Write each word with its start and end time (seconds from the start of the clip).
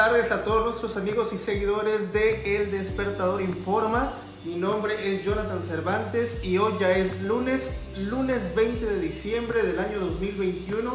tardes 0.00 0.32
a 0.32 0.44
todos 0.44 0.64
nuestros 0.64 0.96
amigos 0.96 1.30
y 1.34 1.36
seguidores 1.36 2.10
de 2.14 2.56
El 2.56 2.70
Despertador 2.70 3.42
Informa. 3.42 4.10
Mi 4.46 4.54
nombre 4.54 4.94
es 5.12 5.26
Jonathan 5.26 5.62
Cervantes 5.62 6.42
y 6.42 6.56
hoy 6.56 6.72
ya 6.80 6.90
es 6.92 7.20
lunes, 7.20 7.68
lunes 7.98 8.54
20 8.54 8.86
de 8.86 8.98
diciembre 8.98 9.62
del 9.62 9.78
año 9.78 10.00
2021 10.00 10.90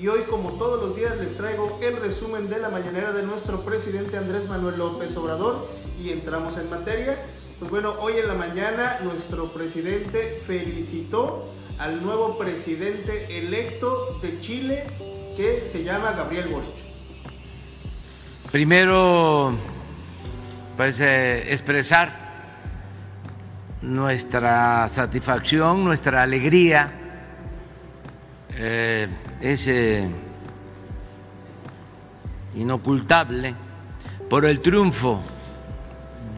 y 0.00 0.08
hoy 0.08 0.20
como 0.22 0.52
todos 0.52 0.80
los 0.80 0.96
días 0.96 1.18
les 1.18 1.36
traigo 1.36 1.78
el 1.82 1.98
resumen 1.98 2.48
de 2.48 2.58
la 2.58 2.70
mañanera 2.70 3.12
de 3.12 3.24
nuestro 3.24 3.60
presidente 3.60 4.16
Andrés 4.16 4.48
Manuel 4.48 4.78
López 4.78 5.14
Obrador 5.18 5.68
y 6.02 6.12
entramos 6.12 6.56
en 6.56 6.70
materia. 6.70 7.18
Pues 7.58 7.70
bueno, 7.70 7.92
hoy 8.00 8.14
en 8.14 8.26
la 8.26 8.34
mañana 8.36 9.00
nuestro 9.02 9.52
presidente 9.52 10.40
felicitó 10.46 11.44
al 11.78 12.02
nuevo 12.02 12.38
presidente 12.38 13.36
electo 13.36 14.18
de 14.22 14.40
Chile 14.40 14.82
que 15.36 15.68
se 15.70 15.84
llama 15.84 16.12
Gabriel 16.12 16.48
Boric. 16.48 16.85
Primero, 18.50 19.52
pues 20.76 21.00
expresar 21.00 22.26
nuestra 23.82 24.88
satisfacción, 24.88 25.84
nuestra 25.84 26.22
alegría. 26.22 26.92
Eh, 28.58 29.08
es 29.40 29.66
eh, 29.66 30.06
inocultable 32.54 33.54
por 34.30 34.46
el 34.46 34.60
triunfo 34.60 35.22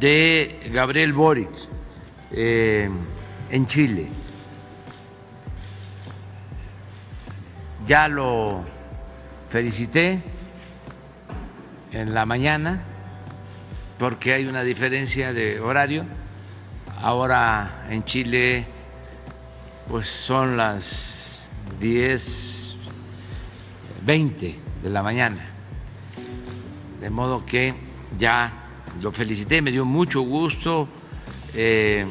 de 0.01 0.71
Gabriel 0.73 1.13
Boric 1.13 1.51
eh, 2.33 2.91
en 3.51 3.67
Chile. 3.67 4.09
Ya 7.87 8.09
lo 8.09 8.65
felicité 9.49 10.38
en 11.93 12.15
la 12.15 12.27
mañana 12.27 12.83
porque 13.99 14.33
hay 14.33 14.47
una 14.47 14.63
diferencia 14.63 15.33
de 15.33 15.61
horario. 15.61 16.05
Ahora 17.01 17.87
en 17.91 18.05
Chile 18.05 18.67
pues 19.89 20.09
son 20.09 20.57
las 20.57 21.41
10, 21.81 22.77
20 24.05 24.59
de 24.83 24.91
la 24.91 25.03
mañana. 25.03 25.45
De 27.01 27.11
modo 27.11 27.45
que 27.47 27.75
ya 28.19 28.53
lo 29.01 29.13
felicité, 29.13 29.63
me 29.63 29.71
dio 29.71 29.85
mucho 29.85 30.21
gusto. 30.21 30.89
Eh, 31.55 32.07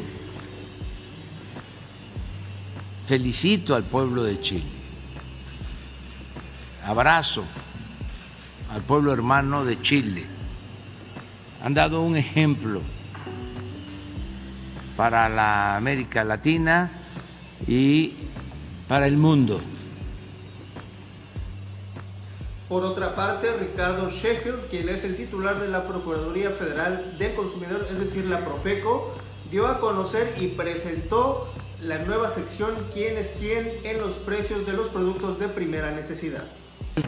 felicito 3.06 3.76
al 3.76 3.84
pueblo 3.84 4.24
de 4.24 4.42
Chile. 4.42 4.66
Abrazo 6.86 7.44
al 8.78 8.84
pueblo 8.84 9.12
hermano 9.12 9.66
de 9.66 9.82
Chile. 9.82 10.24
Han 11.64 11.74
dado 11.74 12.04
un 12.04 12.16
ejemplo 12.16 12.80
para 14.96 15.28
la 15.30 15.76
América 15.76 16.24
Latina 16.24 16.92
y 17.68 18.14
para 18.88 19.08
el 19.08 19.18
mundo. 19.18 19.60
Por 22.70 22.84
otra 22.84 23.16
parte, 23.16 23.52
Ricardo 23.54 24.12
Sheffield, 24.12 24.70
quien 24.70 24.90
es 24.90 25.04
el 25.04 25.18
titular 25.18 25.60
de 25.60 25.70
la 25.70 25.88
Procuraduría 25.88 26.52
Federal 26.52 27.18
del 27.18 27.34
Consumidor, 27.34 27.88
es 27.90 28.00
decir, 28.00 28.26
la 28.26 28.46
Profeco, 28.46 29.18
dio 29.50 29.66
a 29.66 29.80
conocer 29.80 30.36
y 30.40 30.50
presentó 30.50 31.52
la 31.82 31.98
nueva 32.00 32.30
sección 32.30 32.70
quién 32.94 33.18
es 33.18 33.32
quién 33.40 33.72
en 33.84 34.00
los 34.00 34.12
precios 34.18 34.68
de 34.68 34.74
los 34.74 34.90
productos 34.90 35.40
de 35.40 35.48
primera 35.48 35.90
necesidad 35.90 36.44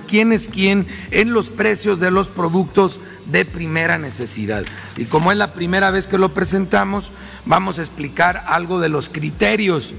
quién 0.07 0.31
es 0.31 0.47
quién 0.47 0.87
en 1.11 1.33
los 1.33 1.49
precios 1.49 1.99
de 1.99 2.11
los 2.11 2.29
productos 2.29 2.99
de 3.25 3.45
primera 3.45 3.97
necesidad. 3.97 4.63
Y 4.97 5.05
como 5.05 5.31
es 5.31 5.38
la 5.38 5.53
primera 5.53 5.91
vez 5.91 6.07
que 6.07 6.17
lo 6.17 6.33
presentamos, 6.33 7.11
vamos 7.45 7.79
a 7.79 7.81
explicar 7.81 8.44
algo 8.47 8.79
de 8.79 8.89
los 8.89 9.09
criterios 9.09 9.94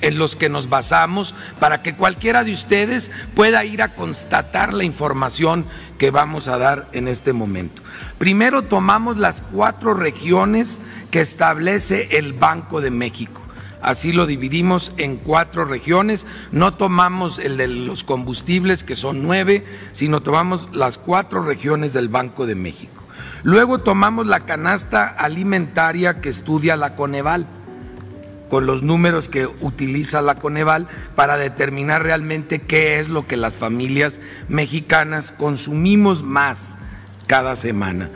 en 0.00 0.18
los 0.18 0.36
que 0.36 0.48
nos 0.48 0.68
basamos 0.68 1.34
para 1.58 1.82
que 1.82 1.94
cualquiera 1.94 2.44
de 2.44 2.52
ustedes 2.52 3.10
pueda 3.34 3.64
ir 3.64 3.82
a 3.82 3.94
constatar 3.94 4.72
la 4.72 4.84
información 4.84 5.64
que 5.98 6.10
vamos 6.10 6.46
a 6.46 6.58
dar 6.58 6.88
en 6.92 7.08
este 7.08 7.32
momento. 7.32 7.82
Primero 8.16 8.62
tomamos 8.62 9.16
las 9.16 9.40
cuatro 9.40 9.94
regiones 9.94 10.80
que 11.10 11.20
establece 11.20 12.16
el 12.18 12.32
Banco 12.32 12.80
de 12.80 12.90
México 12.90 13.42
así 13.82 14.12
lo 14.12 14.26
dividimos 14.26 14.92
en 14.96 15.16
cuatro 15.16 15.64
regiones, 15.64 16.26
no 16.52 16.74
tomamos 16.74 17.38
el 17.38 17.56
de 17.56 17.68
los 17.68 18.04
combustibles, 18.04 18.84
que 18.84 18.96
son 18.96 19.22
nueve, 19.22 19.64
sino 19.92 20.22
tomamos 20.22 20.68
las 20.72 20.98
cuatro 20.98 21.42
regiones 21.42 21.92
del 21.92 22.08
Banco 22.08 22.46
de 22.46 22.54
México. 22.54 23.04
Luego 23.42 23.78
tomamos 23.78 24.26
la 24.26 24.40
canasta 24.40 25.06
alimentaria 25.06 26.20
que 26.20 26.28
estudia 26.28 26.76
la 26.76 26.94
Coneval, 26.94 27.46
con 28.48 28.66
los 28.66 28.82
números 28.82 29.28
que 29.28 29.46
utiliza 29.46 30.22
la 30.22 30.36
Coneval 30.36 30.88
para 31.14 31.36
determinar 31.36 32.02
realmente 32.02 32.60
qué 32.60 32.98
es 32.98 33.08
lo 33.08 33.26
que 33.26 33.36
las 33.36 33.56
familias 33.56 34.20
mexicanas 34.48 35.32
consumimos 35.32 36.22
más 36.22 36.78
cada 37.26 37.56
semana. 37.56 38.10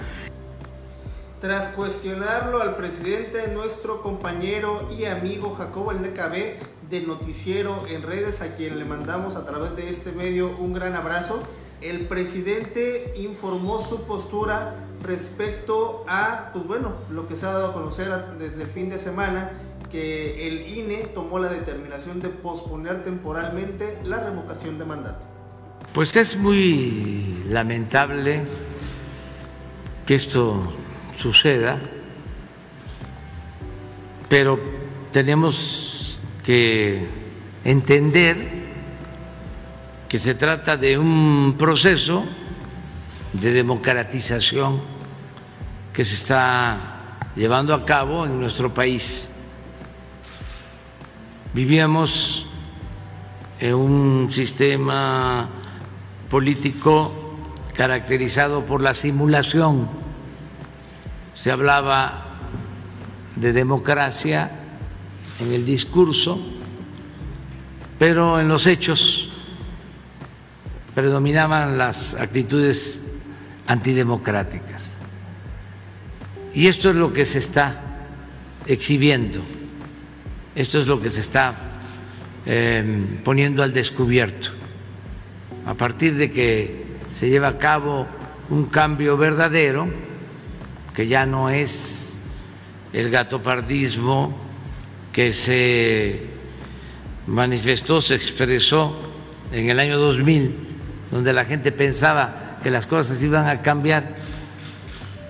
Tras 1.42 1.74
cuestionarlo 1.74 2.62
al 2.62 2.76
presidente, 2.76 3.48
nuestro 3.52 4.00
compañero 4.00 4.88
y 4.96 5.06
amigo 5.06 5.56
Jacobo 5.56 5.90
El 5.90 5.98
de 6.88 7.00
Noticiero 7.00 7.82
en 7.88 8.04
redes, 8.04 8.40
a 8.42 8.54
quien 8.54 8.78
le 8.78 8.84
mandamos 8.84 9.34
a 9.34 9.44
través 9.44 9.74
de 9.74 9.90
este 9.90 10.12
medio 10.12 10.56
un 10.56 10.72
gran 10.72 10.94
abrazo, 10.94 11.42
el 11.80 12.06
presidente 12.06 13.12
informó 13.16 13.84
su 13.84 14.04
postura 14.04 14.76
respecto 15.02 16.04
a, 16.06 16.50
pues 16.52 16.64
bueno, 16.64 16.92
lo 17.10 17.26
que 17.26 17.34
se 17.34 17.44
ha 17.44 17.54
dado 17.54 17.70
a 17.70 17.72
conocer 17.72 18.08
desde 18.38 18.62
el 18.62 18.68
fin 18.68 18.88
de 18.88 18.98
semana, 19.00 19.50
que 19.90 20.46
el 20.46 20.68
INE 20.68 21.08
tomó 21.12 21.40
la 21.40 21.48
determinación 21.48 22.22
de 22.22 22.28
posponer 22.28 23.02
temporalmente 23.02 23.98
la 24.04 24.22
revocación 24.22 24.78
de 24.78 24.84
mandato. 24.84 25.24
Pues 25.92 26.14
es 26.14 26.36
muy 26.36 27.42
lamentable 27.48 28.44
que 30.06 30.14
esto 30.14 30.72
suceda, 31.16 31.78
pero 34.28 34.58
tenemos 35.10 36.20
que 36.44 37.06
entender 37.64 38.62
que 40.08 40.18
se 40.18 40.34
trata 40.34 40.76
de 40.76 40.98
un 40.98 41.54
proceso 41.58 42.24
de 43.32 43.52
democratización 43.52 44.80
que 45.92 46.04
se 46.04 46.14
está 46.14 47.18
llevando 47.36 47.74
a 47.74 47.84
cabo 47.84 48.26
en 48.26 48.40
nuestro 48.40 48.72
país. 48.72 49.30
Vivíamos 51.54 52.46
en 53.60 53.74
un 53.74 54.28
sistema 54.30 55.48
político 56.30 57.36
caracterizado 57.74 58.64
por 58.64 58.80
la 58.80 58.94
simulación 58.94 60.01
se 61.42 61.50
hablaba 61.50 62.22
de 63.34 63.52
democracia 63.52 64.48
en 65.40 65.52
el 65.52 65.66
discurso, 65.66 66.40
pero 67.98 68.38
en 68.38 68.46
los 68.46 68.68
hechos 68.68 69.28
predominaban 70.94 71.76
las 71.76 72.14
actitudes 72.14 73.02
antidemocráticas. 73.66 74.98
Y 76.54 76.68
esto 76.68 76.90
es 76.90 76.94
lo 76.94 77.12
que 77.12 77.24
se 77.24 77.40
está 77.40 77.82
exhibiendo, 78.66 79.40
esto 80.54 80.78
es 80.78 80.86
lo 80.86 81.00
que 81.00 81.10
se 81.10 81.22
está 81.22 81.56
em, 82.46 83.16
poniendo 83.24 83.64
al 83.64 83.72
descubierto. 83.72 84.50
A 85.66 85.74
partir 85.74 86.14
de 86.14 86.30
que 86.30 86.84
se 87.10 87.28
lleva 87.28 87.48
a 87.48 87.58
cabo 87.58 88.06
un 88.48 88.66
cambio 88.66 89.16
verdadero, 89.16 90.11
que 90.94 91.06
ya 91.06 91.26
no 91.26 91.50
es 91.50 92.18
el 92.92 93.10
gatopardismo 93.10 94.36
que 95.12 95.32
se 95.32 96.26
manifestó, 97.26 98.00
se 98.00 98.14
expresó 98.14 98.98
en 99.52 99.70
el 99.70 99.78
año 99.78 99.98
2000, 99.98 100.54
donde 101.10 101.32
la 101.32 101.44
gente 101.44 101.72
pensaba 101.72 102.58
que 102.62 102.70
las 102.70 102.86
cosas 102.86 103.22
iban 103.22 103.46
a 103.46 103.62
cambiar 103.62 104.16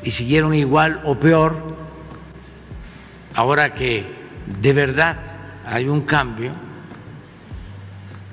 y 0.02 0.10
siguieron 0.10 0.54
igual 0.54 1.00
o 1.04 1.16
peor, 1.18 1.76
ahora 3.34 3.74
que 3.74 4.06
de 4.60 4.72
verdad 4.72 5.18
hay 5.64 5.88
un 5.88 6.02
cambio 6.02 6.52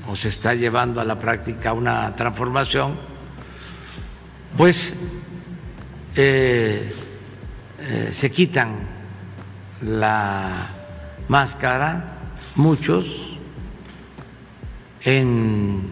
o 0.09 0.15
se 0.15 0.29
está 0.29 0.55
llevando 0.55 0.99
a 0.99 1.05
la 1.05 1.19
práctica 1.19 1.73
una 1.73 2.15
transformación, 2.15 2.95
pues 4.57 4.95
eh, 6.15 6.91
eh, 7.81 8.09
se 8.11 8.29
quitan 8.31 8.79
la 9.81 10.67
máscara, 11.27 12.17
muchos, 12.55 13.37
en 15.03 15.89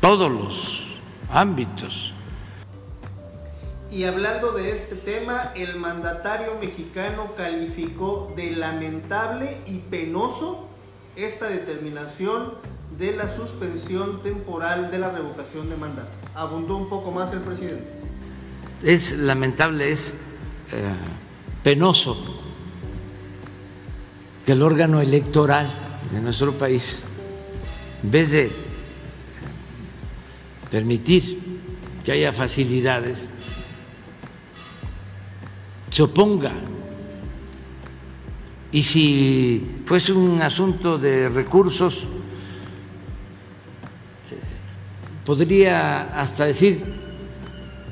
todos 0.00 0.30
los 0.30 0.86
ámbitos. 1.30 2.12
Y 3.90 4.04
hablando 4.04 4.52
de 4.52 4.72
este 4.72 4.96
tema, 4.96 5.52
el 5.54 5.76
mandatario 5.76 6.56
mexicano 6.60 7.34
calificó 7.36 8.32
de 8.34 8.52
lamentable 8.56 9.56
y 9.66 9.78
penoso 9.78 10.68
esta 11.14 11.48
determinación 11.48 12.54
de 12.98 13.16
la 13.16 13.28
suspensión 13.28 14.22
temporal 14.22 14.90
de 14.90 14.98
la 14.98 15.10
revocación 15.10 15.68
de 15.70 15.76
mandato. 15.76 16.08
Abundó 16.34 16.76
un 16.76 16.88
poco 16.88 17.12
más 17.12 17.32
el 17.32 17.40
presidente. 17.40 17.92
Es 18.82 19.12
lamentable, 19.12 19.90
es 19.90 20.23
penoso 21.62 22.42
que 24.44 24.52
el 24.52 24.62
órgano 24.62 25.00
electoral 25.00 25.66
de 26.12 26.20
nuestro 26.20 26.52
país, 26.52 27.02
en 28.02 28.10
vez 28.10 28.30
de 28.30 28.50
permitir 30.70 31.38
que 32.04 32.12
haya 32.12 32.32
facilidades, 32.32 33.28
se 35.90 36.02
oponga. 36.02 36.52
Y 38.72 38.82
si 38.82 39.82
fuese 39.86 40.12
un 40.12 40.42
asunto 40.42 40.98
de 40.98 41.28
recursos, 41.28 42.06
podría 45.24 46.20
hasta 46.20 46.44
decir 46.44 46.82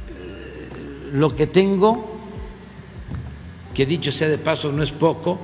eh, 0.09 1.11
lo 1.13 1.35
que 1.35 1.47
tengo, 1.47 2.12
que 3.75 3.87
dicho 3.87 4.13
sea 4.13 4.29
de 4.29 4.39
paso 4.39 4.71
no 4.73 4.83
es 4.83 4.93
poco, 4.93 5.39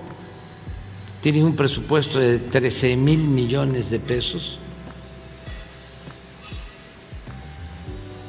tiene 1.20 1.42
un 1.42 1.56
presupuesto 1.56 2.18
de 2.18 2.38
13 2.38 2.96
mil 2.96 3.20
millones 3.20 3.90
de 3.90 3.98
pesos. 3.98 4.58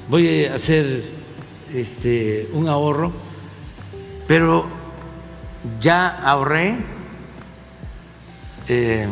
Voy 0.09 0.45
a 0.45 0.55
hacer 0.55 1.03
este, 1.73 2.49
un 2.53 2.67
ahorro 2.67 3.29
pero 4.29 4.63
ya 5.81 6.19
ahorré 6.19 6.75
eh, 8.67 9.07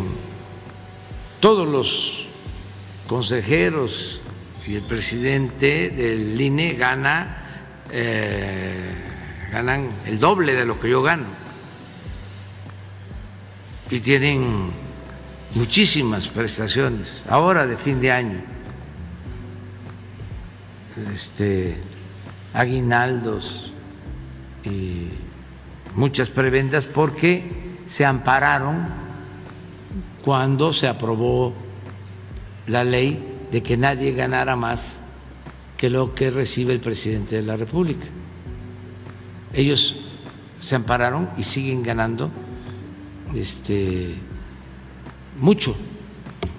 todos 1.40 1.68
los 1.68 2.28
consejeros 3.07 4.22
y 4.68 4.75
el 4.75 4.83
presidente 4.83 5.90
del 5.90 6.40
INE 6.40 6.74
gana, 6.74 7.72
eh, 7.90 8.94
ganan 9.52 9.90
el 10.06 10.20
doble 10.20 10.54
de 10.54 10.66
lo 10.66 10.80
que 10.80 10.90
yo 10.90 11.02
gano 11.02 11.26
y 13.90 14.00
tienen 14.00 14.70
muchísimas 15.56 16.28
prestaciones 16.28 17.24
ahora 17.30 17.66
de 17.66 17.78
fin 17.78 18.02
de 18.02 18.12
año 18.12 18.42
este 21.14 21.78
aguinaldos 22.54 23.74
y 24.64 25.10
muchas 25.96 26.30
prebendas 26.30 26.88
porque 26.88 27.44
se 27.88 28.06
ampararon 28.06 28.88
cuando 30.24 30.74
se 30.74 30.88
aprobó 30.88 31.54
la 32.66 32.84
ley 32.84 33.48
de 33.52 33.64
que 33.64 33.78
nadie 33.78 34.12
ganara 34.12 34.56
más 34.56 35.02
que 35.78 35.90
lo 35.90 36.14
que 36.14 36.32
recibe 36.32 36.74
el 36.74 36.80
presidente 36.80 37.38
de 37.38 37.44
la 37.44 37.56
República. 37.56 38.06
Ellos 39.54 39.96
se 40.60 40.76
ampararon 40.76 41.30
y 41.38 41.44
siguen 41.44 41.84
ganando 41.84 42.30
este, 43.36 44.16
mucho 45.40 45.76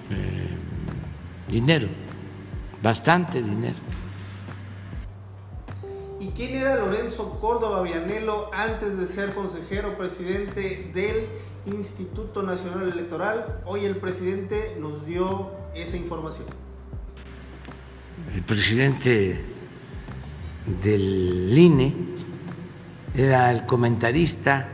eh, 0.09 1.51
dinero, 1.51 1.87
bastante 2.81 3.41
dinero. 3.41 3.89
¿Quién 6.39 6.55
era 6.55 6.77
Lorenzo 6.77 7.37
Córdoba 7.41 7.83
Vianelo 7.83 8.49
antes 8.53 8.97
de 8.97 9.07
ser 9.07 9.33
consejero 9.33 9.97
presidente 9.97 10.89
del 10.93 11.25
Instituto 11.65 12.43
Nacional 12.43 12.89
Electoral? 12.89 13.61
Hoy 13.65 13.83
el 13.83 13.97
presidente 13.97 14.77
nos 14.79 15.05
dio 15.05 15.51
esa 15.75 15.97
información. 15.97 16.45
El 18.33 18.41
presidente 18.43 19.43
del 20.81 21.57
INE 21.57 21.93
era 23.15 23.51
el 23.51 23.65
comentarista 23.65 24.67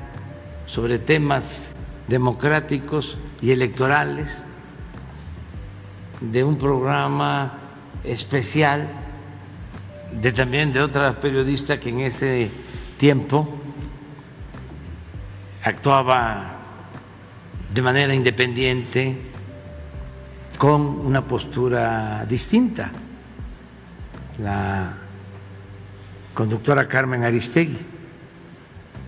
sobre 0.66 1.00
temas 1.00 1.76
democráticos 2.08 3.18
y 3.42 3.52
electorales 3.52 4.46
de 6.22 6.44
un 6.44 6.58
programa 6.58 7.54
especial 8.04 8.88
de 10.22 10.32
también 10.32 10.72
de 10.72 10.82
otra 10.82 11.20
periodista 11.20 11.80
que 11.80 11.90
en 11.90 12.02
ese 12.02 12.50
tiempo 12.98 13.48
actuaba 15.64 16.56
de 17.74 17.82
manera 17.82 18.14
independiente 18.14 19.18
con 20.58 20.82
una 20.82 21.26
postura 21.26 22.26
distinta, 22.26 22.92
la 24.40 24.94
conductora 26.34 26.88
Carmen 26.88 27.24
Aristegui. 27.24 27.95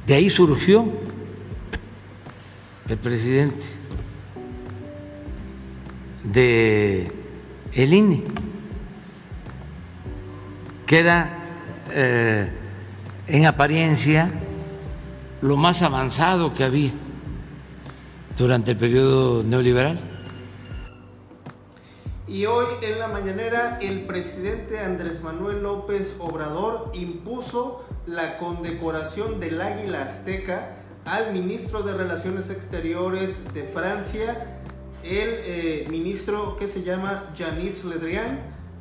De 0.07 0.13
ahí 0.15 0.29
surgió 0.29 0.87
el 2.87 2.97
presidente 2.97 3.67
de 6.23 7.11
el 7.73 7.93
INE 7.93 8.23
queda 10.85 11.37
eh, 11.91 12.49
en 13.27 13.45
apariencia 13.47 14.31
lo 15.41 15.57
más 15.57 15.81
avanzado 15.81 16.53
que 16.53 16.63
había 16.63 16.93
durante 18.37 18.71
el 18.71 18.77
periodo 18.77 19.43
neoliberal. 19.43 19.99
Y 22.29 22.45
hoy 22.45 22.65
en 22.81 22.97
la 22.97 23.09
mañanera 23.09 23.77
el 23.81 24.05
presidente 24.05 24.79
Andrés 24.79 25.21
Manuel 25.21 25.63
López 25.63 26.15
Obrador 26.19 26.91
impuso 26.93 27.86
la 28.07 28.37
condecoración 28.37 29.39
del 29.39 29.61
Águila 29.61 30.03
Azteca 30.03 30.77
al 31.05 31.33
ministro 31.33 31.83
de 31.83 31.93
Relaciones 31.93 32.49
Exteriores 32.49 33.53
de 33.53 33.63
Francia, 33.63 34.61
el 35.03 35.29
eh, 35.29 35.87
ministro 35.89 36.57
que 36.57 36.67
se 36.67 36.83
llama 36.83 37.25
Jean-Yves 37.35 37.85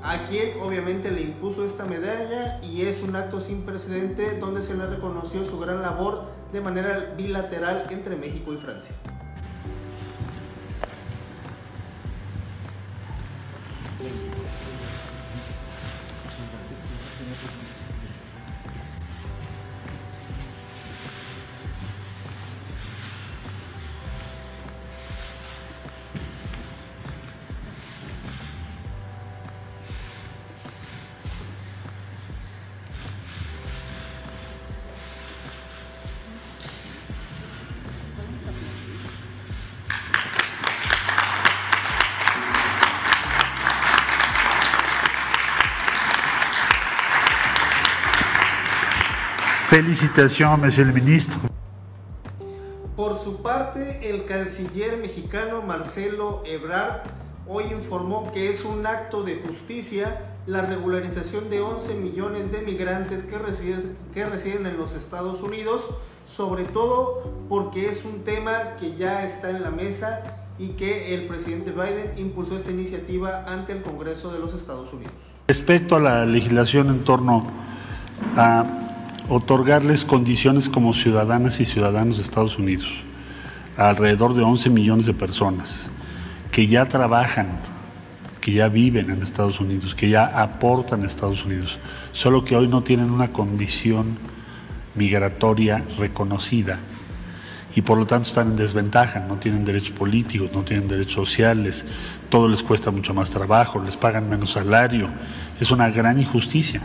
a 0.03 0.25
quien 0.25 0.61
obviamente 0.61 1.11
le 1.11 1.23
impuso 1.23 1.65
esta 1.65 1.85
medalla 1.85 2.61
y 2.63 2.83
es 2.83 3.03
un 3.03 3.17
acto 3.17 3.41
sin 3.41 3.63
precedente 3.63 4.39
donde 4.39 4.63
se 4.63 4.75
le 4.75 4.87
reconoció 4.87 5.45
su 5.45 5.59
gran 5.59 5.83
labor 5.83 6.27
de 6.53 6.61
manera 6.61 7.15
bilateral 7.17 7.87
entre 7.91 8.15
México 8.15 8.53
y 8.53 8.57
Francia. 8.57 8.95
Felicitaciones, 49.77 50.59
Monsieur 50.59 50.87
le 50.87 50.93
Ministre. 50.95 51.51
Por 52.97 53.23
su 53.23 53.43
parte, 53.43 54.09
el 54.09 54.25
canciller 54.25 54.97
mexicano 54.97 55.61
Marcelo 55.61 56.43
Ebrard 56.47 57.03
hoy 57.47 57.65
informó 57.65 58.33
que 58.33 58.49
es 58.49 58.65
un 58.65 58.87
acto 58.87 59.23
de 59.23 59.37
justicia 59.47 60.33
la 60.47 60.63
regularización 60.63 61.51
de 61.51 61.61
11 61.61 61.95
millones 61.97 62.51
de 62.53 62.63
migrantes 62.63 63.25
que 63.25 63.37
residen, 63.37 63.95
que 64.15 64.25
residen 64.25 64.65
en 64.65 64.79
los 64.79 64.95
Estados 64.95 65.43
Unidos, 65.43 65.83
sobre 66.27 66.65
todo 66.65 67.31
porque 67.51 67.91
es 67.91 68.07
un 68.07 68.25
tema 68.25 68.77
que 68.81 68.97
ya 68.97 69.27
está 69.27 69.51
en 69.51 69.63
la 69.63 69.71
mesa 69.71 70.39
y 70.59 70.69
que 70.69 71.15
el 71.15 71.27
presidente 71.27 71.73
Biden 71.73 72.15
impulsó 72.17 72.57
esta 72.57 72.71
iniciativa 72.71 73.45
ante 73.47 73.75
el 73.75 73.83
Congreso 73.83 74.33
de 74.33 74.39
los 74.39 74.55
Estados 74.55 74.91
Unidos. 74.95 75.13
Respecto 75.49 75.97
a 75.97 76.01
la 76.01 76.25
legislación 76.25 76.89
en 76.89 77.05
torno 77.05 77.47
a 78.39 78.86
otorgarles 79.29 80.05
condiciones 80.05 80.69
como 80.69 80.95
ciudadanas 80.95 81.61
y 81.61 81.65
ciudadanos 81.65 82.17
de 82.17 82.23
Estados 82.23 82.59
Unidos 82.59 82.89
a 83.77 83.89
alrededor 83.89 84.35
de 84.35 84.43
11 84.43 84.71
millones 84.71 85.07
de 85.07 85.15
personas 85.15 85.89
que 86.51 86.67
ya 86.67 86.87
trabajan, 86.87 87.49
que 88.41 88.53
ya 88.53 88.69
viven 88.69 89.11
en 89.11 89.23
Estados 89.23 89.61
Unidos, 89.61 89.95
que 89.95 90.09
ya 90.09 90.25
aportan 90.25 91.03
a 91.03 91.07
Estados 91.07 91.45
Unidos, 91.45 91.79
solo 92.13 92.45
que 92.45 92.57
hoy 92.57 92.69
no 92.69 92.83
tienen 92.83 93.11
una 93.11 93.33
condición 93.33 94.19
migratoria 94.95 95.85
reconocida 95.99 96.79
y 97.75 97.83
por 97.83 97.99
lo 97.99 98.07
tanto 98.07 98.29
están 98.29 98.49
en 98.49 98.57
desventaja, 98.57 99.21
no 99.21 99.37
tienen 99.37 99.67
derechos 99.67 99.91
políticos, 99.91 100.51
no 100.55 100.63
tienen 100.63 100.89
derechos 100.89 101.29
sociales, 101.29 101.85
todo 102.31 102.49
les 102.49 102.63
cuesta 102.63 102.91
mucho 102.91 103.13
más 103.13 103.31
trabajo, 103.31 103.83
les 103.83 103.99
pagan 103.99 104.31
menos 104.31 104.53
salario, 104.53 105.11
es 105.61 105.71
una 105.71 105.91
gran 105.91 106.19
injusticia. 106.19 106.81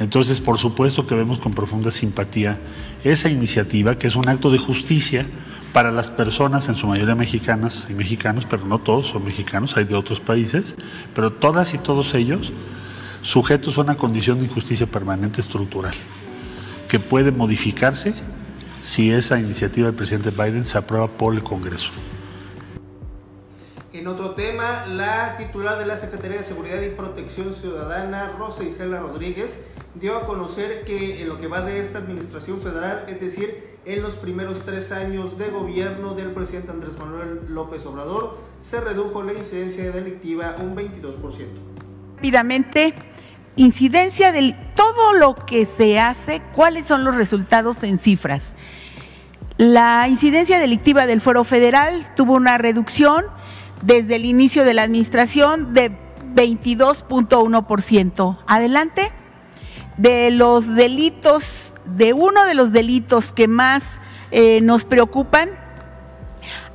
Entonces, 0.00 0.40
por 0.40 0.58
supuesto 0.58 1.06
que 1.06 1.14
vemos 1.14 1.40
con 1.40 1.52
profunda 1.52 1.90
simpatía 1.90 2.58
esa 3.04 3.28
iniciativa, 3.28 3.98
que 3.98 4.06
es 4.06 4.16
un 4.16 4.28
acto 4.28 4.50
de 4.50 4.58
justicia 4.58 5.26
para 5.72 5.90
las 5.90 6.10
personas, 6.10 6.68
en 6.68 6.76
su 6.76 6.86
mayoría 6.86 7.14
mexicanas 7.14 7.88
y 7.90 7.94
mexicanos, 7.94 8.46
pero 8.48 8.64
no 8.64 8.78
todos 8.78 9.08
son 9.08 9.24
mexicanos, 9.24 9.76
hay 9.76 9.84
de 9.84 9.94
otros 9.94 10.20
países, 10.20 10.76
pero 11.14 11.32
todas 11.32 11.74
y 11.74 11.78
todos 11.78 12.14
ellos 12.14 12.52
sujetos 13.22 13.76
a 13.76 13.82
una 13.82 13.96
condición 13.96 14.38
de 14.38 14.44
injusticia 14.44 14.86
permanente 14.86 15.40
estructural, 15.40 15.94
que 16.88 16.98
puede 16.98 17.32
modificarse 17.32 18.14
si 18.80 19.10
esa 19.10 19.38
iniciativa 19.38 19.88
del 19.88 19.96
presidente 19.96 20.30
Biden 20.30 20.64
se 20.64 20.78
aprueba 20.78 21.08
por 21.08 21.34
el 21.34 21.42
Congreso. 21.42 21.90
En 23.92 24.06
otro 24.06 24.30
tema, 24.30 24.86
la 24.86 25.36
titular 25.36 25.78
de 25.78 25.86
la 25.86 25.96
Secretaría 25.96 26.38
de 26.38 26.44
Seguridad 26.44 26.80
y 26.80 26.90
Protección 26.90 27.52
Ciudadana, 27.52 28.32
Rosa 28.38 28.62
Isela 28.62 29.00
Rodríguez, 29.00 29.64
dio 29.94 30.16
a 30.16 30.26
conocer 30.26 30.84
que 30.84 31.22
en 31.22 31.28
lo 31.28 31.38
que 31.38 31.48
va 31.48 31.62
de 31.62 31.80
esta 31.80 31.98
administración 31.98 32.60
federal, 32.60 33.04
es 33.08 33.20
decir, 33.20 33.78
en 33.84 34.02
los 34.02 34.14
primeros 34.14 34.64
tres 34.64 34.92
años 34.92 35.38
de 35.38 35.48
gobierno 35.48 36.14
del 36.14 36.32
presidente 36.32 36.72
Andrés 36.72 36.98
Manuel 36.98 37.40
López 37.48 37.86
Obrador, 37.86 38.38
se 38.60 38.80
redujo 38.80 39.22
la 39.22 39.32
incidencia 39.32 39.90
delictiva 39.90 40.56
un 40.60 40.76
22%. 40.76 41.14
Rápidamente, 42.16 42.94
incidencia 43.56 44.32
de 44.32 44.54
todo 44.74 45.14
lo 45.14 45.34
que 45.34 45.64
se 45.64 45.98
hace, 45.98 46.42
cuáles 46.54 46.86
son 46.86 47.04
los 47.04 47.16
resultados 47.16 47.82
en 47.82 47.98
cifras. 47.98 48.42
La 49.56 50.06
incidencia 50.08 50.60
delictiva 50.60 51.06
del 51.06 51.20
Foro 51.20 51.44
Federal 51.44 52.12
tuvo 52.14 52.34
una 52.34 52.58
reducción 52.58 53.24
desde 53.82 54.16
el 54.16 54.24
inicio 54.24 54.64
de 54.64 54.74
la 54.74 54.82
administración 54.82 55.72
de 55.74 55.92
22.1%. 56.34 58.38
Adelante. 58.46 59.12
De 59.98 60.30
los 60.30 60.74
delitos, 60.74 61.74
de 61.84 62.12
uno 62.12 62.44
de 62.46 62.54
los 62.54 62.72
delitos 62.72 63.32
que 63.32 63.48
más 63.48 64.00
eh, 64.30 64.60
nos 64.62 64.84
preocupan, 64.84 65.50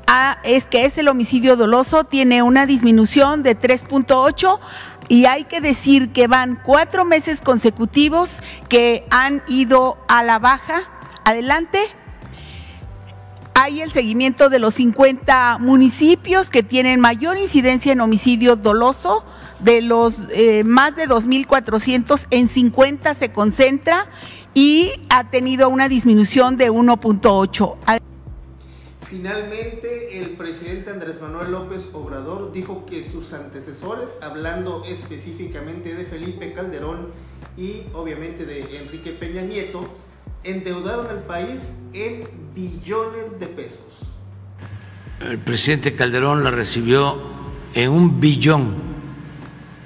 ah, 0.08 0.38
es 0.44 0.68
que 0.68 0.86
es 0.86 0.98
el 0.98 1.08
homicidio 1.08 1.56
doloso, 1.56 2.04
tiene 2.04 2.44
una 2.44 2.66
disminución 2.66 3.42
de 3.42 3.60
3.8 3.60 4.60
y 5.08 5.26
hay 5.26 5.46
que 5.46 5.62
decir 5.62 6.12
que 6.12 6.28
van 6.28 6.60
cuatro 6.64 7.06
meses 7.06 7.42
consecutivos 7.42 8.42
que 8.70 9.06
han 9.10 9.42
ido 9.48 9.98
a 10.08 10.24
la 10.24 10.40
baja. 10.40 10.84
Adelante 11.26 11.80
hay 13.54 13.82
el 13.82 13.92
seguimiento 13.92 14.50
de 14.50 14.60
los 14.60 14.74
50 14.76 15.58
municipios 15.60 16.50
que 16.50 16.64
tienen 16.64 17.00
mayor 17.00 17.38
incidencia 17.38 17.92
en 17.92 18.02
homicidio 18.02 18.56
doloso. 18.56 19.24
De 19.64 19.82
los 19.82 20.16
eh, 20.32 20.64
más 20.64 20.96
de 20.96 21.08
2.400, 21.08 22.28
en 22.30 22.48
50 22.48 23.14
se 23.14 23.32
concentra 23.32 24.10
y 24.54 24.92
ha 25.10 25.30
tenido 25.30 25.70
una 25.70 25.88
disminución 25.88 26.58
de 26.58 26.72
1.8. 26.72 28.02
Finalmente, 29.14 30.20
el 30.20 30.32
presidente 30.32 30.90
Andrés 30.90 31.22
Manuel 31.22 31.52
López 31.52 31.88
Obrador 31.94 32.52
dijo 32.52 32.84
que 32.86 33.08
sus 33.08 33.32
antecesores, 33.34 34.18
hablando 34.22 34.84
específicamente 34.86 35.94
de 35.94 36.06
Felipe 36.06 36.52
Calderón 36.54 37.10
y 37.56 37.84
obviamente 37.94 38.46
de 38.46 38.80
Enrique 38.80 39.12
Peña 39.12 39.44
Nieto, 39.44 39.88
endeudaron 40.44 41.08
al 41.08 41.24
país 41.24 41.74
en 41.94 42.28
billones 42.56 43.40
de 43.40 43.48
pesos. 43.48 44.08
El 45.20 45.38
presidente 45.38 45.96
Calderón 45.96 46.44
la 46.44 46.52
recibió 46.52 47.22
en 47.76 47.92
un 47.92 48.20
billón 48.20 48.93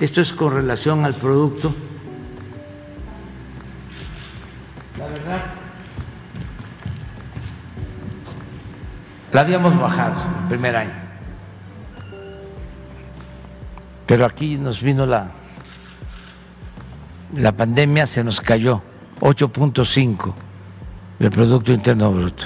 Esto 0.00 0.20
es 0.20 0.32
con 0.32 0.52
relación 0.52 1.04
al 1.04 1.14
producto. 1.14 1.72
La 4.98 5.06
verdad, 5.06 5.44
la 9.32 9.40
habíamos 9.40 9.78
bajado 9.78 10.22
el 10.42 10.48
primer 10.48 10.76
año. 10.76 10.92
Pero 14.06 14.24
aquí 14.24 14.56
nos 14.56 14.82
vino 14.82 15.04
la, 15.04 15.28
la 17.34 17.52
pandemia, 17.52 18.06
se 18.06 18.24
nos 18.24 18.40
cayó 18.40 18.82
8.5 19.20 20.32
del 21.18 21.30
Producto 21.30 21.72
Interno 21.72 22.10
Bruto. 22.12 22.44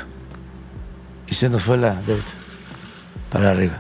Y 1.28 1.34
se 1.34 1.48
nos 1.48 1.62
fue 1.62 1.78
la 1.78 1.94
deuda 1.94 2.24
para 3.30 3.50
arriba 3.50 3.78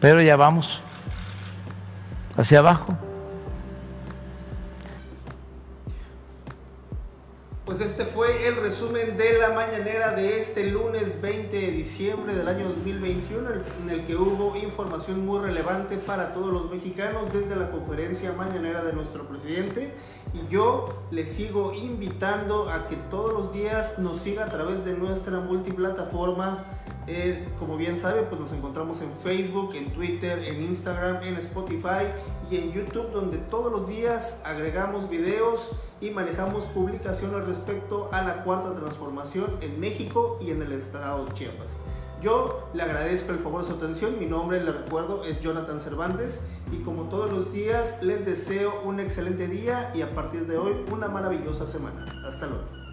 pero 0.00 0.22
ya 0.22 0.36
vamos 0.36 0.80
hacia 2.36 2.60
abajo. 2.60 2.96
Pues 7.78 7.92
este 7.92 8.06
fue 8.06 8.48
el 8.48 8.56
resumen 8.56 9.16
de 9.16 9.38
la 9.38 9.50
mañanera 9.50 10.10
de 10.10 10.40
este 10.40 10.66
lunes 10.66 11.22
20 11.22 11.56
de 11.56 11.70
diciembre 11.70 12.34
del 12.34 12.48
año 12.48 12.66
2021, 12.70 13.50
en 13.82 13.90
el 13.90 14.04
que 14.04 14.16
hubo 14.16 14.56
información 14.56 15.24
muy 15.24 15.38
relevante 15.38 15.96
para 15.96 16.34
todos 16.34 16.52
los 16.52 16.68
mexicanos 16.72 17.32
desde 17.32 17.54
la 17.54 17.70
conferencia 17.70 18.32
mañanera 18.32 18.82
de 18.82 18.94
nuestro 18.94 19.28
presidente. 19.28 19.94
Y 20.34 20.52
yo 20.52 20.88
les 21.12 21.28
sigo 21.28 21.72
invitando 21.72 22.68
a 22.68 22.88
que 22.88 22.96
todos 23.12 23.32
los 23.32 23.52
días 23.52 24.00
nos 24.00 24.22
siga 24.22 24.46
a 24.46 24.50
través 24.50 24.84
de 24.84 24.94
nuestra 24.94 25.38
multiplataforma 25.38 26.64
eh, 27.08 27.48
como 27.58 27.78
bien 27.78 27.98
sabe, 27.98 28.22
pues 28.22 28.38
nos 28.40 28.52
encontramos 28.52 29.00
en 29.00 29.10
Facebook, 29.22 29.74
en 29.74 29.92
Twitter, 29.94 30.44
en 30.44 30.62
Instagram, 30.62 31.22
en 31.22 31.36
Spotify 31.36 32.04
y 32.50 32.56
en 32.56 32.72
YouTube, 32.72 33.10
donde 33.12 33.38
todos 33.38 33.72
los 33.72 33.88
días 33.88 34.40
agregamos 34.44 35.08
videos 35.08 35.70
y 36.02 36.10
manejamos 36.10 36.64
publicaciones 36.66 37.46
respecto 37.46 38.10
a 38.12 38.22
la 38.22 38.44
cuarta 38.44 38.74
transformación 38.74 39.56
en 39.62 39.80
México 39.80 40.38
y 40.40 40.50
en 40.50 40.60
el 40.60 40.72
estado 40.72 41.24
de 41.24 41.32
Chiapas. 41.32 41.68
Yo 42.20 42.68
le 42.74 42.82
agradezco 42.82 43.32
el 43.32 43.38
favor 43.38 43.62
de 43.62 43.68
su 43.68 43.74
atención, 43.74 44.18
mi 44.18 44.26
nombre, 44.26 44.62
le 44.62 44.72
recuerdo, 44.72 45.24
es 45.24 45.40
Jonathan 45.40 45.80
Cervantes 45.80 46.40
y 46.72 46.78
como 46.82 47.04
todos 47.04 47.30
los 47.30 47.52
días 47.52 48.02
les 48.02 48.26
deseo 48.26 48.82
un 48.84 49.00
excelente 49.00 49.46
día 49.46 49.92
y 49.94 50.02
a 50.02 50.14
partir 50.14 50.46
de 50.46 50.58
hoy 50.58 50.84
una 50.90 51.08
maravillosa 51.08 51.66
semana. 51.66 52.04
Hasta 52.28 52.46
luego. 52.48 52.87